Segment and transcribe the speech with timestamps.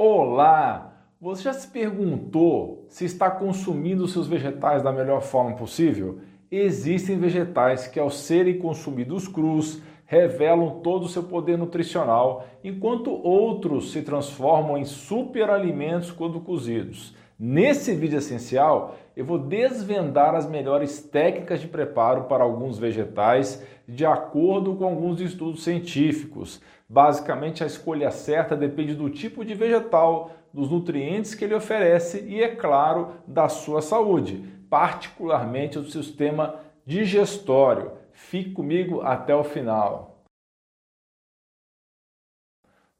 [0.00, 0.92] Olá!
[1.20, 6.20] Você já se perguntou se está consumindo seus vegetais da melhor forma possível?
[6.48, 13.90] Existem vegetais que, ao serem consumidos crus, revelam todo o seu poder nutricional, enquanto outros
[13.90, 17.12] se transformam em superalimentos quando cozidos.
[17.40, 24.04] Nesse vídeo essencial, eu vou desvendar as melhores técnicas de preparo para alguns vegetais de
[24.04, 26.60] acordo com alguns estudos científicos.
[26.88, 32.42] Basicamente, a escolha certa depende do tipo de vegetal, dos nutrientes que ele oferece e,
[32.42, 37.92] é claro, da sua saúde, particularmente do sistema digestório.
[38.10, 40.17] Fique comigo até o final.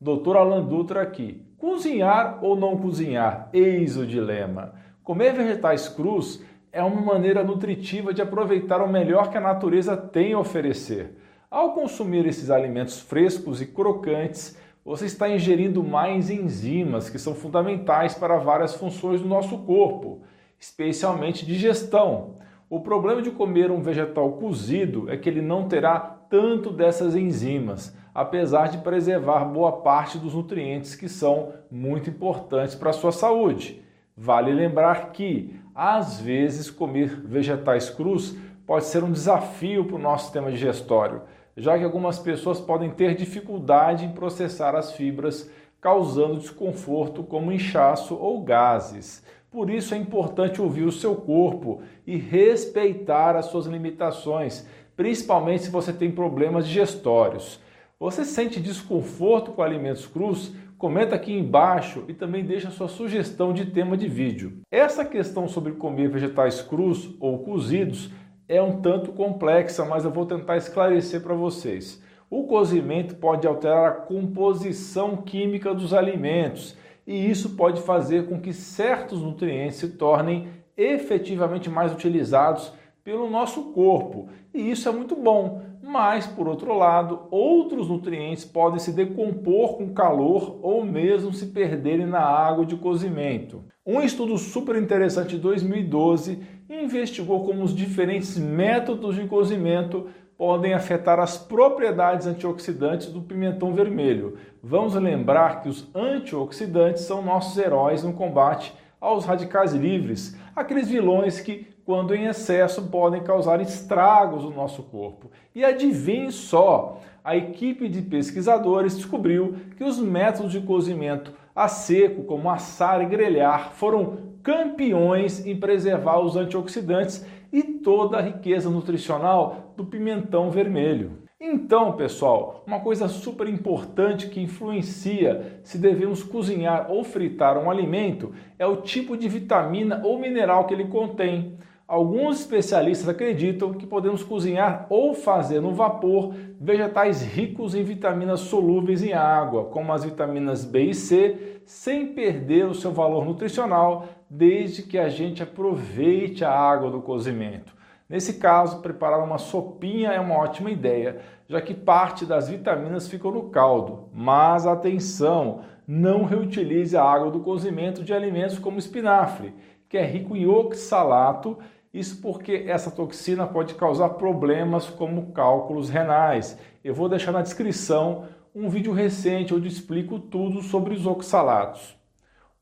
[0.01, 1.43] Doutor Alan Dutra aqui.
[1.57, 3.49] Cozinhar ou não cozinhar?
[3.53, 4.73] Eis o dilema.
[5.03, 10.35] Comer vegetais crus é uma maneira nutritiva de aproveitar o melhor que a natureza tem
[10.35, 11.19] a oferecer.
[11.51, 18.15] Ao consumir esses alimentos frescos e crocantes, você está ingerindo mais enzimas que são fundamentais
[18.15, 20.23] para várias funções do nosso corpo,
[20.61, 22.37] especialmente digestão.
[22.71, 27.97] O problema de comer um vegetal cozido é que ele não terá tanto dessas enzimas,
[28.21, 33.83] apesar de preservar boa parte dos nutrientes que são muito importantes para a sua saúde.
[34.17, 40.25] Vale lembrar que, às vezes, comer vegetais crus pode ser um desafio para o nosso
[40.25, 41.23] sistema digestório
[41.59, 48.15] já que algumas pessoas podem ter dificuldade em processar as fibras, causando desconforto como inchaço
[48.15, 49.25] ou gases.
[49.51, 54.65] Por isso é importante ouvir o seu corpo e respeitar as suas limitações,
[54.97, 57.61] principalmente se você tem problemas digestórios.
[58.01, 60.53] Você sente desconforto com alimentos crus?
[60.79, 64.61] Comenta aqui embaixo e também deixa sua sugestão de tema de vídeo.
[64.71, 68.09] Essa questão sobre comer vegetais crus ou cozidos
[68.47, 72.01] é um tanto complexa, mas eu vou tentar esclarecer para vocês.
[72.31, 78.53] O cozimento pode alterar a composição química dos alimentos e isso pode fazer com que
[78.53, 80.47] certos nutrientes se tornem
[80.77, 84.29] efetivamente mais utilizados pelo nosso corpo.
[84.55, 89.95] E isso é muito bom, mas por outro lado, outros nutrientes podem se decompor com
[89.95, 93.65] calor ou mesmo se perderem na água de cozimento.
[93.87, 101.19] Um estudo super interessante de 2012 investigou como os diferentes métodos de cozimento podem afetar
[101.19, 104.37] as propriedades antioxidantes do pimentão vermelho.
[104.63, 111.41] Vamos lembrar que os antioxidantes são nossos heróis no combate aos radicais livres, aqueles vilões
[111.41, 115.31] que, quando em excesso, podem causar estragos no nosso corpo.
[115.55, 122.25] E adivinhe só, a equipe de pesquisadores descobriu que os métodos de cozimento a seco,
[122.25, 129.73] como assar e grelhar, foram campeões em preservar os antioxidantes e toda a riqueza nutricional
[129.75, 131.23] do pimentão vermelho.
[131.41, 138.35] Então, pessoal, uma coisa super importante que influencia se devemos cozinhar ou fritar um alimento
[138.59, 141.57] é o tipo de vitamina ou mineral que ele contém.
[141.89, 149.03] Alguns especialistas acreditam que podemos cozinhar ou fazer no vapor vegetais ricos em vitaminas solúveis
[149.03, 154.83] em água, como as vitaminas B e C, sem perder o seu valor nutricional, desde
[154.83, 157.73] que a gente aproveite a água do cozimento.
[158.07, 163.31] Nesse caso, preparar uma sopinha é uma ótima ideia, já que parte das vitaminas ficam
[163.31, 164.11] no caldo.
[164.13, 169.55] Mas atenção, não reutilize a água do cozimento de alimentos como espinafre,
[169.89, 171.57] que é rico em oxalato
[171.93, 176.59] isso porque essa toxina pode causar problemas como cálculos renais.
[176.85, 181.97] Eu vou deixar na descrição um vídeo recente onde explico tudo sobre os oxalatos.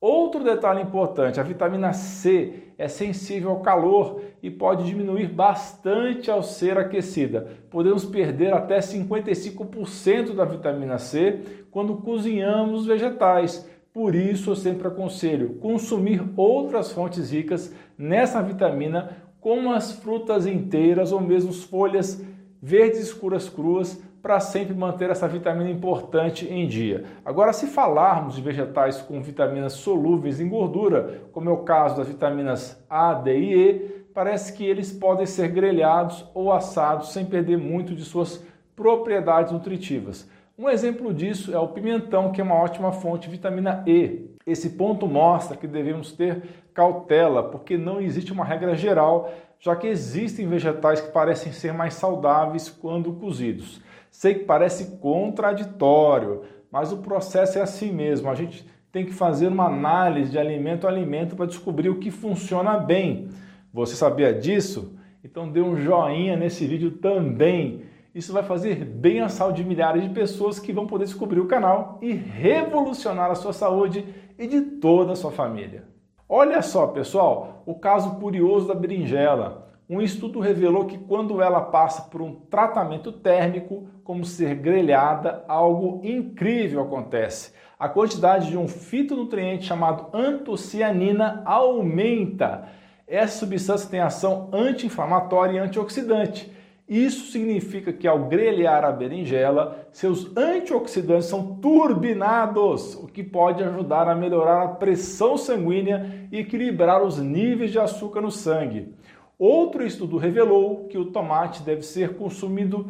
[0.01, 6.43] Outro detalhe importante, a vitamina C é sensível ao calor e pode diminuir bastante ao
[6.43, 7.49] ser aquecida.
[7.71, 13.69] Podemos perder até 55% da vitamina C quando cozinhamos vegetais.
[13.97, 21.13] Por isso, eu sempre aconselho consumir outras fontes ricas nessa vitamina, como as frutas inteiras
[21.13, 22.23] ou mesmo folhas
[22.61, 27.05] verdes escuras cruas, para sempre manter essa vitamina importante em dia.
[27.25, 32.09] Agora, se falarmos de vegetais com vitaminas solúveis em gordura, como é o caso das
[32.09, 33.79] vitaminas A, D e E,
[34.13, 38.45] parece que eles podem ser grelhados ou assados sem perder muito de suas
[38.77, 40.29] propriedades nutritivas.
[40.59, 44.31] Um exemplo disso é o pimentão, que é uma ótima fonte de vitamina E.
[44.47, 49.31] Esse ponto mostra que devemos ter cautela, porque não existe uma regra geral,
[49.61, 53.83] já que existem vegetais que parecem ser mais saudáveis quando cozidos.
[54.11, 58.31] Sei que parece contraditório, mas o processo é assim mesmo.
[58.31, 62.11] A gente tem que fazer uma análise de alimento a alimento para descobrir o que
[62.11, 63.29] funciona bem.
[63.75, 64.97] Você sabia disso?
[65.23, 67.83] Então dê um joinha nesse vídeo também
[68.17, 71.47] Isso vai fazer bem à saúde de milhares de pessoas que vão poder descobrir o
[71.47, 74.07] canal e revolucionar a sua saúde
[74.39, 75.85] e de toda a sua família.
[76.27, 79.69] Olha só, pessoal, o caso curioso da berinjela.
[79.87, 86.01] Um estudo revelou que quando ela passa por um tratamento térmico, como ser grelhada, algo
[86.03, 87.53] incrível acontece.
[87.79, 92.67] A quantidade de um fitonutriente chamado antocianina aumenta.
[93.07, 96.56] Essa substância tem ação anti-inflamatória e antioxidante.
[96.89, 104.09] Isso significa que ao grelhar a berinjela, seus antioxidantes são turbinados, o que pode ajudar
[104.09, 108.95] a melhorar a pressão sanguínea e equilibrar os níveis de açúcar no sangue.
[109.37, 112.89] Outro estudo revelou que o tomate deve ser consumido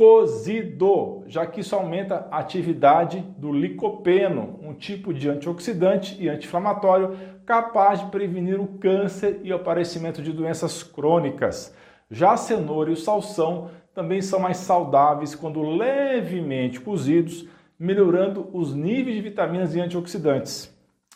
[0.00, 7.18] cozido, já que isso aumenta a atividade do licopeno, um tipo de antioxidante e anti-inflamatório
[7.44, 11.74] capaz de prevenir o câncer e o aparecimento de doenças crônicas.
[12.10, 17.46] Já a cenoura e o salsão também são mais saudáveis quando levemente cozidos,
[17.78, 20.74] melhorando os níveis de vitaminas e antioxidantes.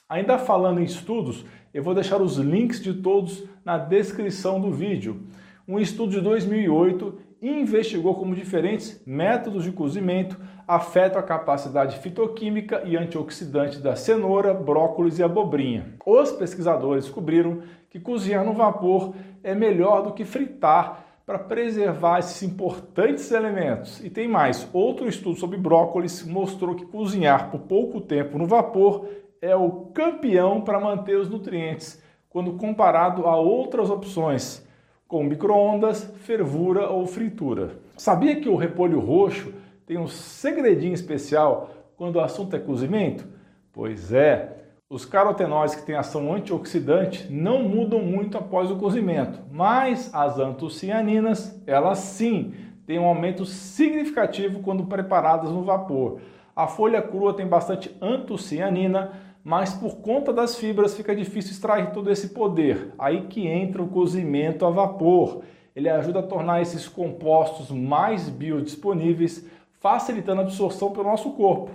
[0.09, 5.23] Ainda falando em estudos, eu vou deixar os links de todos na descrição do vídeo.
[5.67, 7.19] Um estudo de 2008
[7.51, 15.19] investigou como diferentes métodos de cozimento afetam a capacidade fitoquímica e antioxidante da cenoura, brócolis
[15.19, 15.95] e abobrinha.
[16.07, 22.43] Os pesquisadores descobriram que cozinhar no vapor é melhor do que fritar para preservar esses
[22.43, 24.03] importantes elementos.
[24.05, 29.07] E tem mais: outro estudo sobre brócolis mostrou que cozinhar por pouco tempo no vapor
[29.41, 34.67] é o campeão para manter os nutrientes, quando comparado a outras opções,
[35.15, 37.79] como microondas, fervura ou fritura.
[37.97, 39.55] Sabia que o repolho roxo
[39.87, 43.25] tem um segredinho especial quando o assunto é cozimento?
[43.73, 50.13] Pois é, os carotenoides que têm ação antioxidante não mudam muito após o cozimento, mas
[50.13, 52.53] as antocianinas, elas sim,
[52.85, 56.19] têm um aumento significativo quando preparadas no vapor.
[56.57, 59.13] A folha crua tem bastante antocianina,
[59.45, 62.95] mas por conta das fibras fica difícil extrair todo esse poder.
[62.99, 65.43] Aí que entra o cozimento a vapor.
[65.77, 69.47] Ele ajuda a tornar esses compostos mais biodisponíveis,
[69.81, 71.73] facilitando a absorção pelo nosso corpo.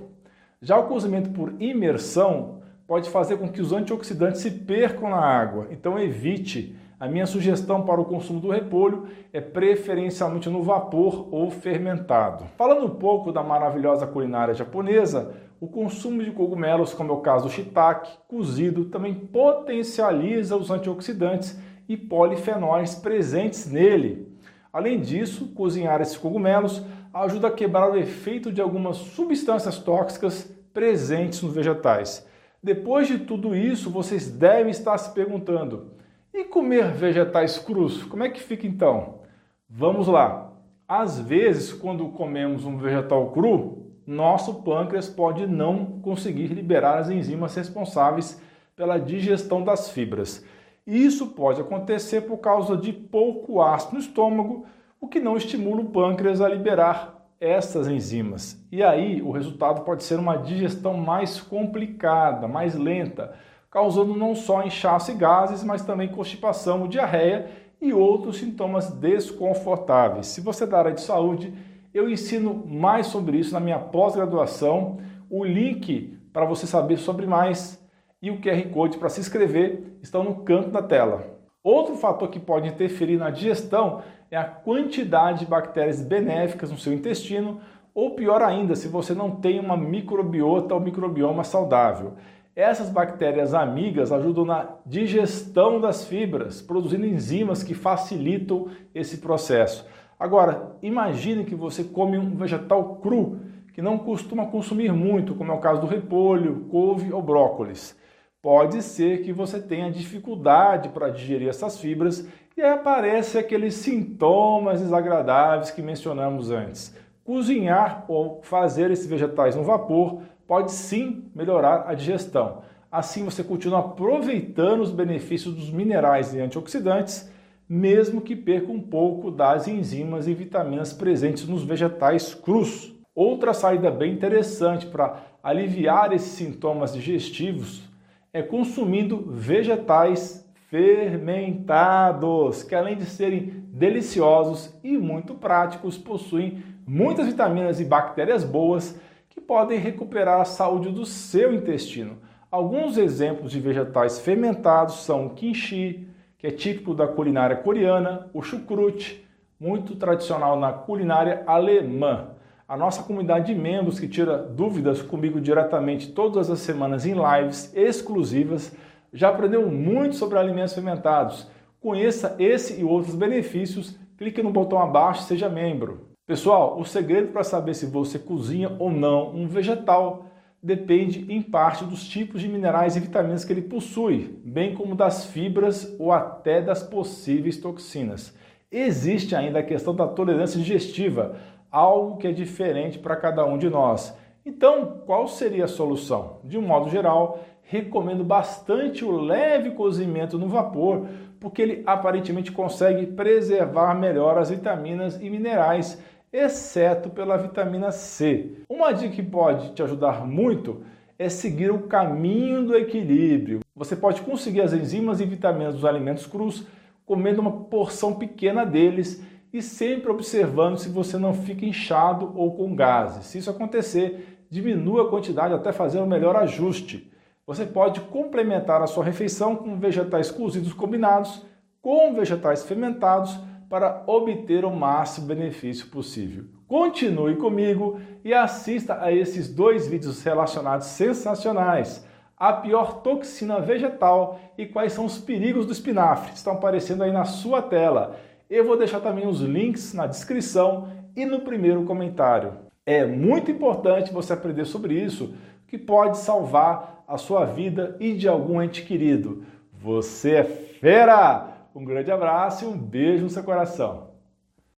[0.60, 5.68] Já o cozimento por imersão pode fazer com que os antioxidantes se percam na água,
[5.69, 6.75] então evite.
[7.00, 12.45] A minha sugestão para o consumo do repolho é preferencialmente no vapor ou fermentado.
[12.57, 17.45] Falando um pouco da maravilhosa culinária japonesa, o consumo de cogumelos, como é o caso
[17.45, 24.27] do shiitake, cozido, também potencializa os antioxidantes e polifenóis presentes nele.
[24.71, 26.81] Além disso, cozinhar esses cogumelos
[27.13, 32.25] ajuda a quebrar o efeito de algumas substâncias tóxicas presentes nos vegetais.
[32.62, 35.94] Depois de tudo isso, vocês devem estar se perguntando:
[36.33, 38.03] e comer vegetais crus?
[38.03, 39.21] Como é que fica então?
[39.67, 40.53] Vamos lá.
[40.88, 43.78] Às vezes, quando comemos um vegetal cru,
[44.09, 48.41] nosso pâncreas pode não conseguir liberar as enzimas responsáveis
[48.75, 50.44] pela digestão das fibras.
[50.85, 54.65] Isso pode acontecer por causa de pouco ácido no estômago,
[55.00, 58.59] o que não estimula o pâncreas a liberar essas enzimas.
[58.71, 63.33] E aí o resultado pode ser uma digestão mais complicada, mais lenta,
[63.69, 67.47] causando não só inchaço e gases, mas também constipação, diarreia
[67.79, 70.25] e outros sintomas desconfortáveis.
[70.25, 71.53] Se você é da área de saúde,
[71.94, 75.00] eu ensino mais sobre isso na minha pós-graduação.
[75.30, 77.80] O link para você saber sobre mais
[78.21, 81.39] e o QR Code para se inscrever estão no canto da tela.
[81.63, 86.93] Outro fator que pode interferir na digestão é a quantidade de bactérias benéficas no seu
[86.93, 87.60] intestino,
[87.93, 92.13] ou pior ainda, se você não tem uma microbiota ou microbioma saudável.
[92.55, 99.88] Essas bactérias amigas ajudam na digestão das fibras, produzindo enzimas que facilitam esse processo.
[100.19, 103.39] Agora, imagine que você come um vegetal cru
[103.73, 107.97] que não costuma consumir muito, como é o caso do repolho, couve ou brócolis
[108.41, 114.81] pode ser que você tenha dificuldade para digerir essas fibras e aí aparecem aqueles sintomas
[114.81, 116.95] desagradáveis que mencionamos antes.
[117.23, 122.63] Cozinhar ou fazer esses vegetais no vapor pode sim melhorar a digestão.
[122.91, 127.29] Assim você continua aproveitando os benefícios dos minerais e antioxidantes,
[127.69, 132.95] mesmo que perca um pouco das enzimas e vitaminas presentes nos vegetais crus.
[133.13, 137.88] Outra saída bem interessante para aliviar esses sintomas digestivos
[138.33, 147.79] é consumindo vegetais fermentados, que além de serem deliciosos e muito práticos, possuem muitas vitaminas
[147.79, 148.99] e bactérias boas
[149.29, 152.17] que podem recuperar a saúde do seu intestino.
[152.51, 156.09] Alguns exemplos de vegetais fermentados são o kimchi,
[156.39, 159.27] que é típico da culinária coreana, o chucrute,
[159.60, 162.29] muito tradicional na culinária alemã.
[162.65, 167.75] A nossa comunidade de membros que tira dúvidas comigo diretamente todas as semanas em lives
[167.75, 168.74] exclusivas
[169.12, 171.46] já aprendeu muito sobre alimentos fermentados.
[171.81, 176.08] Conheça esse e outros benefícios, clique no botão abaixo e seja membro.
[176.25, 180.25] Pessoal, o segredo para saber se você cozinha ou não um vegetal
[180.62, 185.25] depende em parte dos tipos de minerais e vitaminas que ele possui, bem como das
[185.25, 188.36] fibras ou até das possíveis toxinas.
[188.72, 191.38] Existe ainda a questão da tolerância digestiva,
[191.72, 194.16] algo que é diferente para cada um de nós.
[194.46, 196.39] Então, qual seria a solução?
[196.44, 201.08] De um modo geral, recomendo bastante o leve cozimento no vapor,
[201.39, 208.63] porque ele aparentemente consegue preservar melhor as vitaminas e minerais, exceto pela vitamina C.
[208.69, 210.83] Uma dica que pode te ajudar muito
[211.17, 213.59] é seguir o caminho do equilíbrio.
[213.75, 216.65] Você pode conseguir as enzimas e vitaminas dos alimentos crus
[217.05, 222.75] comendo uma porção pequena deles e sempre observando se você não fica inchado ou com
[222.75, 223.25] gases.
[223.25, 227.12] Se isso acontecer, diminua a quantidade até fazer o um melhor ajuste.
[227.48, 231.43] Você pode complementar a sua refeição com vegetais cozidos combinados
[231.81, 236.45] com vegetais fermentados para obter o máximo benefício possível.
[236.67, 242.05] Continue comigo e assista a esses dois vídeos relacionados sensacionais.
[242.35, 246.33] A pior toxina vegetal e quais são os perigos do espinafre.
[246.33, 248.15] Estão aparecendo aí na sua tela.
[248.49, 252.53] Eu vou deixar também os links na descrição e no primeiro comentário.
[252.85, 255.35] É muito importante você aprender sobre isso,
[255.67, 259.43] que pode salvar a sua vida e de algum ente querido.
[259.73, 261.59] Você é fera!
[261.79, 264.09] Um grande abraço e um beijo no seu coração.